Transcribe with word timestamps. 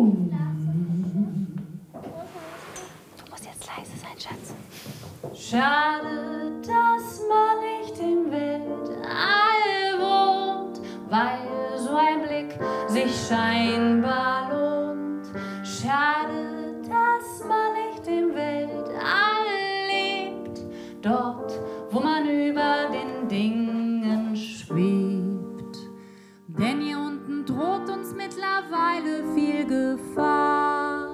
Du 0.00 0.06
musst 3.30 3.44
jetzt 3.44 3.66
leise 3.66 3.96
sein, 3.98 4.16
Schatz. 4.18 4.54
Schade, 5.34 6.52
dass 6.62 7.20
man 7.28 7.60
nicht 7.60 7.98
im 8.00 8.30
Weltall 8.30 9.98
wohnt, 9.98 10.80
weil 11.10 11.40
so 11.76 11.94
ein 11.94 12.22
Blick 12.22 12.58
sich 12.88 13.14
scheinbar 13.28 14.48
lohnt. 14.50 15.26
Schade, 15.66 16.80
dass 16.82 17.44
man 17.46 17.74
nicht 17.74 18.06
im 18.06 18.34
Weltall 18.34 19.44
lebt, 19.86 20.62
dort, 21.02 21.60
wo 21.90 22.00
man 22.00 22.26
über 22.26 22.88
den 22.90 23.28
Dingen 23.28 24.34
schwebt. 24.34 25.76
Denn 26.48 26.80
hier 26.80 26.99
droht 27.44 27.88
uns 27.88 28.14
mittlerweile 28.14 29.24
viel 29.34 29.66
Gefahr. 29.66 31.08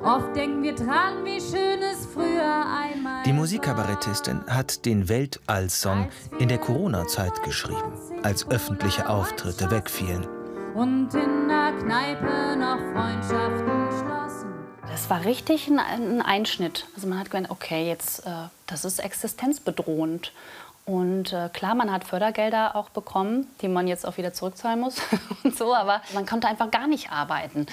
Oft 0.00 0.34
denken 0.34 0.62
wir 0.64 0.74
dran, 0.74 1.24
wie 1.24 1.40
schön 1.40 1.80
es 1.80 2.06
früher 2.06 2.64
einmal 2.66 3.22
Die 3.24 3.32
Musikkabarettistin 3.32 4.40
hat 4.48 4.84
den 4.84 5.08
Weltall-Song 5.08 6.08
in 6.40 6.48
der 6.48 6.58
Corona-Zeit 6.58 7.40
geschrieben, 7.44 7.92
als 8.24 8.48
öffentliche 8.50 9.08
Auftritte 9.08 9.70
wegfielen. 9.70 10.26
und 10.74 11.14
in 11.14 11.48
der 11.48 11.72
Kneipe 11.82 12.56
noch 12.58 12.78
Freundschaften 12.92 13.90
schlossen. 13.90 14.48
Das 14.88 15.08
war 15.08 15.24
richtig 15.24 15.68
ein, 15.68 15.78
ein 15.78 16.22
Einschnitt. 16.22 16.86
Also 16.96 17.06
man 17.06 17.18
hat 17.20 17.30
gemeint, 17.30 17.50
okay, 17.50 17.86
jetzt, 17.86 18.26
äh, 18.26 18.30
das 18.66 18.84
ist 18.84 18.98
existenzbedrohend. 18.98 20.32
Und 20.84 21.32
äh, 21.32 21.48
klar, 21.52 21.74
man 21.74 21.92
hat 21.92 22.04
Fördergelder 22.04 22.74
auch 22.74 22.88
bekommen, 22.88 23.46
die 23.60 23.68
man 23.68 23.86
jetzt 23.86 24.06
auch 24.06 24.16
wieder 24.16 24.32
zurückzahlen 24.32 24.80
muss 24.80 24.96
und 25.44 25.56
so, 25.56 25.74
aber 25.74 26.02
man 26.12 26.26
konnte 26.26 26.48
einfach 26.48 26.70
gar 26.70 26.88
nicht 26.88 27.12
arbeiten. 27.12 27.66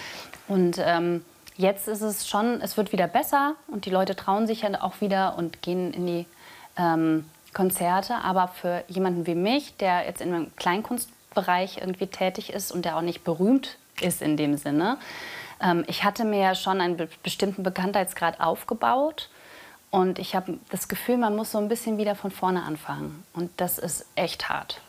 Und 0.47 0.77
ähm, 0.79 1.25
jetzt 1.57 1.87
ist 1.87 2.01
es 2.01 2.27
schon, 2.27 2.61
es 2.61 2.77
wird 2.77 2.91
wieder 2.91 3.07
besser 3.07 3.55
und 3.67 3.85
die 3.85 3.89
Leute 3.89 4.15
trauen 4.15 4.45
sich 4.45 4.61
ja 4.61 4.69
auch 4.81 5.01
wieder 5.01 5.37
und 5.37 5.61
gehen 5.63 5.93
in 5.93 6.05
die 6.05 6.25
ähm, 6.77 7.25
Konzerte. 7.53 8.15
Aber 8.15 8.47
für 8.47 8.83
jemanden 8.87 9.25
wie 9.25 9.35
mich, 9.35 9.75
der 9.77 10.05
jetzt 10.05 10.21
in 10.21 10.33
einem 10.33 10.55
Kleinkunstbereich 10.55 11.77
irgendwie 11.77 12.07
tätig 12.07 12.53
ist 12.53 12.71
und 12.71 12.85
der 12.85 12.95
auch 12.95 13.01
nicht 13.01 13.23
berühmt 13.23 13.77
ist 14.01 14.21
in 14.21 14.37
dem 14.37 14.55
Sinne, 14.55 14.97
ähm, 15.61 15.83
ich 15.87 16.03
hatte 16.03 16.25
mir 16.25 16.39
ja 16.39 16.55
schon 16.55 16.79
einen 16.79 16.97
be 16.97 17.09
bestimmten 17.23 17.63
Bekanntheitsgrad 17.63 18.39
aufgebaut. 18.39 19.29
Und 19.91 20.19
ich 20.19 20.35
habe 20.35 20.59
das 20.69 20.87
Gefühl, 20.87 21.17
man 21.17 21.35
muss 21.35 21.51
so 21.51 21.57
ein 21.57 21.67
bisschen 21.67 21.97
wieder 21.97 22.15
von 22.15 22.31
vorne 22.31 22.63
anfangen. 22.63 23.23
Und 23.33 23.49
das 23.57 23.77
ist 23.77 24.05
echt 24.15 24.49
hart. 24.49 24.81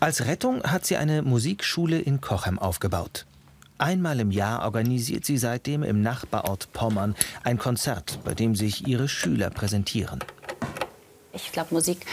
Als 0.00 0.26
Rettung 0.26 0.62
hat 0.64 0.86
sie 0.86 0.96
eine 0.96 1.22
Musikschule 1.22 1.98
in 1.98 2.20
Cochem 2.20 2.58
aufgebaut. 2.58 3.26
Einmal 3.78 4.20
im 4.20 4.30
Jahr 4.30 4.62
organisiert 4.62 5.24
sie 5.24 5.38
seitdem 5.38 5.82
im 5.82 6.02
Nachbarort 6.02 6.72
Pommern 6.72 7.14
ein 7.44 7.58
Konzert, 7.58 8.18
bei 8.24 8.34
dem 8.34 8.54
sich 8.54 8.86
ihre 8.86 9.08
Schüler 9.08 9.50
präsentieren. 9.50 10.20
Ich 11.32 11.52
glaube, 11.52 11.72
Musik 11.72 12.04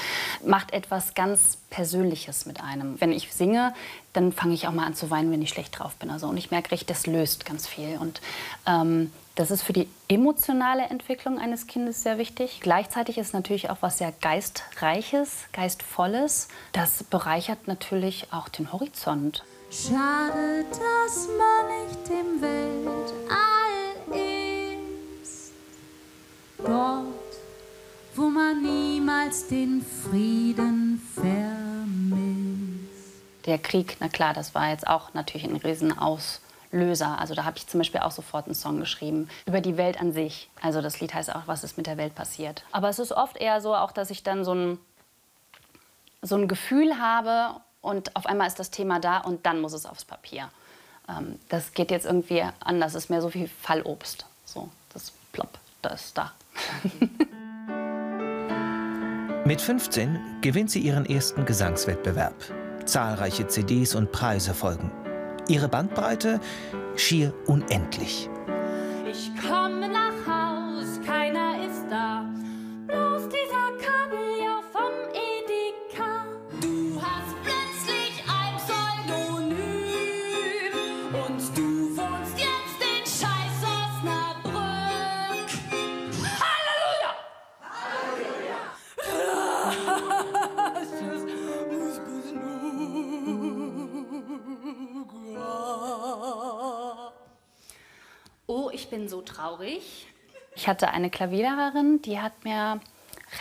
macht 0.46 0.72
etwas 0.72 1.14
ganz 1.14 1.58
Persönliches 1.70 2.46
mit 2.46 2.62
einem. 2.62 3.02
Wenn 3.02 3.12
ich 3.12 3.34
singe, 3.34 3.74
dann 4.14 4.32
fange 4.32 4.54
ich 4.54 4.68
auch 4.68 4.72
mal 4.72 4.86
an 4.86 4.94
zu 4.94 5.10
weinen, 5.10 5.32
wenn 5.32 5.42
ich 5.42 5.50
schlecht 5.50 5.78
drauf 5.78 5.96
bin. 5.96 6.10
Also, 6.10 6.28
und 6.28 6.38
ich 6.38 6.52
merke 6.52 6.72
richtig, 6.72 6.88
das 6.88 7.08
löst 7.08 7.46
ganz 7.46 7.68
viel. 7.68 7.98
Und 7.98 8.22
ähm, 8.66 9.12
das 9.38 9.52
ist 9.52 9.62
für 9.62 9.72
die 9.72 9.88
emotionale 10.08 10.86
Entwicklung 10.86 11.38
eines 11.38 11.68
Kindes 11.68 12.02
sehr 12.02 12.18
wichtig. 12.18 12.60
Gleichzeitig 12.60 13.20
ist 13.20 13.28
es 13.28 13.34
natürlich 13.34 13.70
auch 13.70 13.78
was 13.82 14.00
sehr 14.00 14.12
Geistreiches, 14.12 15.44
Geistvolles. 15.54 16.48
Das 16.72 17.04
bereichert 17.04 17.68
natürlich 17.68 18.28
auch 18.32 18.50
den 18.50 18.74
Horizont. 18.74 19.44
Schade, 19.70 20.66
dass 20.72 21.28
man 21.38 21.68
nicht 21.86 22.10
im 22.10 22.42
Weltall 22.42 23.28
ist. 25.22 25.52
Dort, 26.58 27.06
wo 28.16 28.30
man 28.30 28.64
niemals 28.64 29.48
den 29.48 29.86
Frieden 29.86 31.00
vermisst. 31.14 31.28
Der 33.46 33.60
Krieg, 33.60 33.98
na 34.00 34.10
klar, 34.10 34.34
das 34.34 34.56
war 34.56 34.72
jetzt 34.72 34.88
auch 34.88 35.14
natürlich 35.14 35.46
ein 35.46 35.58
Riesenauslöser. 36.72 37.20
Also 37.20 37.34
da 37.34 37.46
habe 37.46 37.58
ich 37.58 37.68
zum 37.68 37.80
Beispiel 37.80 38.02
auch 38.02 38.12
sofort 38.12 38.46
einen 38.46 38.56
Song 38.56 38.80
geschrieben 38.80 39.30
über 39.46 39.62
die 39.62 39.78
Welt 39.78 40.00
an 40.00 40.12
sich. 40.12 40.50
Also 40.62 40.82
das 40.82 41.00
Lied 41.00 41.14
heißt 41.14 41.34
auch, 41.34 41.44
was 41.46 41.64
ist 41.64 41.78
mit 41.78 41.88
der 41.88 41.98
Welt 41.98 42.16
passiert. 42.16 42.64
Aber 42.72 42.90
es 42.90 43.00
ist 43.00 43.12
oft 43.12 43.38
eher 43.38 43.62
so, 43.62 43.76
auch 43.76 43.92
dass 43.92 44.10
ich 44.10 44.24
dann 44.24 44.44
so 44.44 44.54
ein, 44.54 44.80
so 46.22 46.36
ein 46.36 46.48
Gefühl 46.48 47.00
habe 47.00 47.62
und 47.82 48.16
auf 48.16 48.26
einmal 48.26 48.48
ist 48.48 48.60
das 48.60 48.72
Thema 48.72 49.00
da 49.00 49.20
und 49.20 49.46
dann 49.46 49.62
muss 49.62 49.74
es 49.74 49.86
aufs 49.86 50.06
Papier. 50.06 50.50
Ähm, 51.08 51.40
das 51.50 51.74
geht 51.74 51.92
jetzt 51.92 52.06
irgendwie 52.06 52.44
anders. 52.60 52.96
Es 52.96 53.06
ist 53.06 53.10
mehr 53.10 53.22
so 53.22 53.34
wie 53.34 53.48
Fallobst. 53.48 54.26
So, 54.46 54.70
das 54.94 55.14
plopp, 55.32 55.60
das 55.82 56.06
ist 56.06 56.18
da. 56.18 56.32
Mit 59.46 59.62
15 59.62 60.42
gewinnt 60.42 60.72
sie 60.72 60.80
ihren 60.80 61.06
ersten 61.06 61.46
Gesangswettbewerb. 61.46 62.36
Zahlreiche 62.86 63.48
CDs 63.48 63.96
und 63.96 64.12
Preise 64.12 64.54
folgen. 64.54 64.92
Ihre 65.48 65.68
Bandbreite 65.68 66.40
schier 66.96 67.34
unendlich. 67.46 68.30
Ich 69.10 69.32
komme 69.42 69.57
ich 98.88 98.92
bin 98.92 99.10
so 99.10 99.22
traurig. 99.22 100.08
Ich 100.56 100.70
hatte 100.70 100.88
eine 100.92 101.10
Klavierlehrerin, 101.10 102.02
die 102.04 102.22
hat 102.22 102.46
mir 102.46 102.80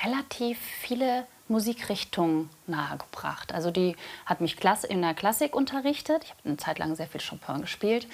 relativ 0.04 0.58
viele 0.58 1.24
Musikrichtungen 1.46 2.50
nahegebracht. 2.66 3.54
Also 3.54 3.70
die 3.70 3.94
hat 4.24 4.40
mich 4.40 4.56
in 4.88 5.02
der 5.02 5.14
Klassik 5.14 5.54
unterrichtet. 5.54 6.24
Ich 6.24 6.30
habe 6.30 6.40
eine 6.46 6.56
Zeit 6.56 6.80
lang 6.80 6.96
sehr 6.96 7.06
viel 7.06 7.20
Chopin 7.20 7.60
gespielt 7.60 8.08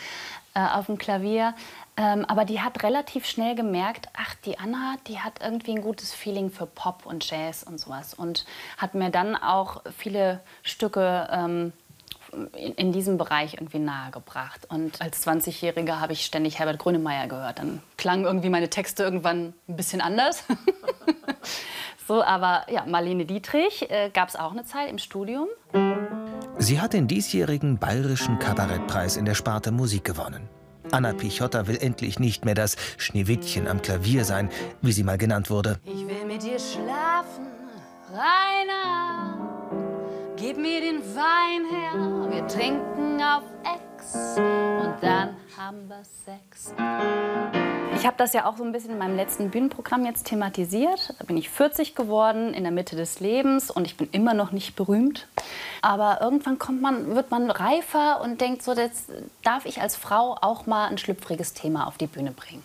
äh, 0.52 0.60
auf 0.60 0.86
dem 0.86 0.98
Klavier. 0.98 1.54
Ähm, 1.96 2.26
aber 2.26 2.44
die 2.44 2.60
hat 2.60 2.82
relativ 2.82 3.24
schnell 3.24 3.54
gemerkt, 3.54 4.10
ach, 4.12 4.34
die 4.44 4.58
Anna, 4.58 4.96
die 5.06 5.18
hat 5.18 5.40
irgendwie 5.40 5.72
ein 5.72 5.80
gutes 5.80 6.12
Feeling 6.12 6.50
für 6.50 6.66
Pop 6.66 7.06
und 7.06 7.28
Jazz 7.30 7.62
und 7.62 7.80
sowas. 7.80 8.12
Und 8.12 8.44
hat 8.76 8.94
mir 8.94 9.08
dann 9.08 9.36
auch 9.36 9.82
viele 9.96 10.40
Stücke 10.62 11.28
ähm, 11.32 11.72
in, 12.32 12.72
in 12.74 12.92
diesem 12.92 13.18
Bereich 13.18 13.54
irgendwie 13.54 13.78
nahegebracht. 13.78 14.66
Und 14.68 15.00
als 15.00 15.26
20-Jährige 15.26 16.00
habe 16.00 16.12
ich 16.12 16.24
ständig 16.24 16.58
Herbert 16.58 16.78
Grönemeyer 16.78 17.28
gehört. 17.28 17.58
Dann 17.58 17.82
klangen 17.96 18.24
irgendwie 18.24 18.48
meine 18.48 18.70
Texte 18.70 19.02
irgendwann 19.02 19.54
ein 19.68 19.76
bisschen 19.76 20.00
anders. 20.00 20.44
so, 22.08 22.22
aber 22.22 22.66
ja, 22.70 22.84
Marlene 22.86 23.26
Dietrich 23.26 23.90
äh, 23.90 24.10
gab 24.12 24.28
es 24.28 24.36
auch 24.36 24.52
eine 24.52 24.64
Zeit 24.64 24.90
im 24.90 24.98
Studium. 24.98 25.48
Sie 26.58 26.80
hat 26.80 26.92
den 26.92 27.06
diesjährigen 27.06 27.78
Bayerischen 27.78 28.38
Kabarettpreis 28.38 29.16
in 29.16 29.24
der 29.24 29.34
Sparte 29.34 29.72
Musik 29.72 30.04
gewonnen. 30.04 30.48
Anna 30.90 31.12
Pichotta 31.12 31.66
will 31.66 31.78
endlich 31.80 32.18
nicht 32.18 32.44
mehr 32.44 32.54
das 32.54 32.76
Schneewittchen 32.98 33.66
am 33.68 33.82
Klavier 33.82 34.24
sein, 34.24 34.50
wie 34.82 34.92
sie 34.92 35.04
mal 35.04 35.16
genannt 35.16 35.48
wurde. 35.48 35.78
Ich 35.84 36.06
will 36.06 36.24
mit 36.26 36.42
dir 36.42 36.58
schlafen, 36.58 37.46
Rainer. 38.12 39.41
Gib 40.42 40.56
mir 40.56 40.80
den 40.80 41.00
Wein 41.14 41.64
her, 41.70 42.32
wir 42.32 42.44
trinken 42.48 43.22
auf 43.22 43.44
Ex 43.62 44.36
und 44.36 44.96
dann 45.00 45.36
haben 45.56 45.88
wir 45.88 46.02
Sex. 46.02 46.74
Ich 47.94 48.04
habe 48.04 48.16
das 48.16 48.32
ja 48.32 48.46
auch 48.46 48.56
so 48.56 48.64
ein 48.64 48.72
bisschen 48.72 48.90
in 48.90 48.98
meinem 48.98 49.14
letzten 49.14 49.50
Bühnenprogramm 49.50 50.04
jetzt 50.04 50.26
thematisiert. 50.26 51.14
Da 51.16 51.24
bin 51.26 51.36
ich 51.36 51.48
40 51.48 51.94
geworden, 51.94 52.54
in 52.54 52.64
der 52.64 52.72
Mitte 52.72 52.96
des 52.96 53.20
Lebens 53.20 53.70
und 53.70 53.84
ich 53.84 53.96
bin 53.96 54.08
immer 54.10 54.34
noch 54.34 54.50
nicht 54.50 54.74
berühmt. 54.74 55.28
Aber 55.80 56.18
irgendwann 56.20 56.58
kommt 56.58 56.82
man, 56.82 57.14
wird 57.14 57.30
man 57.30 57.48
reifer 57.48 58.20
und 58.20 58.40
denkt 58.40 58.64
so, 58.64 58.72
jetzt 58.72 59.12
darf 59.44 59.64
ich 59.64 59.80
als 59.80 59.94
Frau 59.94 60.36
auch 60.40 60.66
mal 60.66 60.88
ein 60.88 60.98
schlüpfriges 60.98 61.54
Thema 61.54 61.86
auf 61.86 61.98
die 61.98 62.08
Bühne 62.08 62.32
bringen. 62.32 62.64